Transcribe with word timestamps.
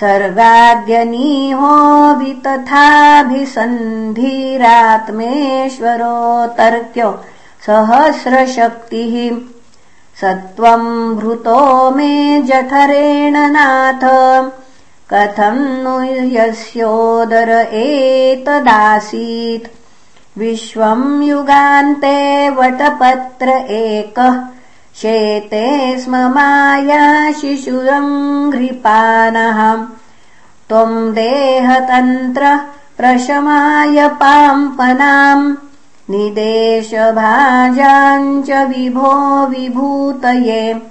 सर्गाद्यनीहो 0.00 2.14
तर्क्यो 6.46 7.24
सहस्रशक्तिः 7.66 9.36
सत्त्वम् 10.20 11.16
भृतो 11.16 11.90
मे 11.90 12.42
जठरेण 12.42 13.34
नाथ। 13.36 14.50
कथम् 15.12 15.60
नु 15.60 16.36
यस्योदर 16.36 17.68
एतदासीत्। 17.72 19.68
विश्वम् 20.38 21.22
युगान्ते 21.22 22.50
वटपत्र 22.50 23.66
एकः। 23.70 24.40
शेते 24.96 26.00
स्म 26.00 26.16
माया 26.16 27.32
शिशुरङ्घ्रिपानः 27.32 29.86
त्वम् 30.68 31.14
देहतन्त्र 31.14 32.60
प्रशमाय 32.98 34.08
पाम्पनाम् 34.08 35.56
निदेशभाजाञ्च 36.12 38.50
विभो 38.50 39.46
विभूतये। 39.46 40.82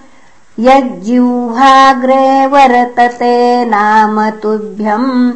यज्जिह्वाग्रे 0.58 2.46
वर्तते 2.46 3.64
नाम 3.64 4.30
तुभ्यम्। 4.30 5.32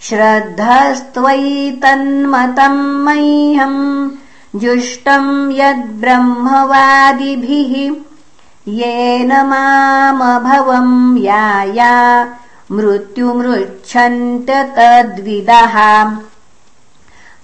श्रद्धस्त्वयि 0.00 1.80
तन्मतम् 1.82 3.04
मह्यम् 3.04 4.10
जुष्टम् 4.56 5.52
यद्ब्रह्मवादिभिः 5.52 8.09
येन 8.70 9.32
मामभवम् 9.32 11.18
याया। 11.18 12.28
मृत्युमृच्छन्त 12.72 14.50
तद्विदः। 14.50 16.10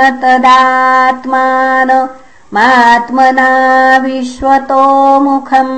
मात्मना 2.54 3.50
विश्वतोमुखम् 4.04 5.76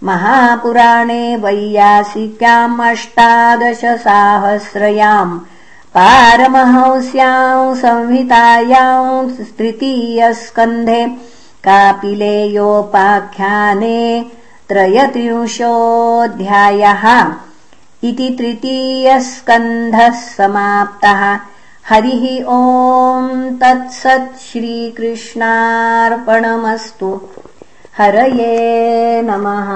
महापुराणे 0.10 1.24
वैयासिक्याम् 1.44 2.82
अष्टादशसाहस्रयाम् 2.90 5.34
पारमहंस्याम् 5.96 7.78
संहितायाम् 7.82 9.34
तृतीयस्कन्धे 9.58 11.02
कापिलेयोपाख्याने 11.68 12.30
त्रयत्रिंशोऽध्यायः 14.70 17.04
इति 18.10 18.28
तृतीयस्कन्धः 18.40 20.08
समाप्तः 20.36 21.22
हरिः 21.90 22.46
ओम् 22.46 23.60
तत्सत् 23.62 24.40
श्रीकृष्णार्पणमस्तु। 24.40 27.10
हरये 27.98 29.22
नमः 29.22 29.70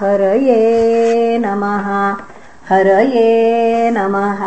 हरये 0.00 1.38
नमः 1.38 1.88
हरये 2.68 3.90
नमः 3.90 4.40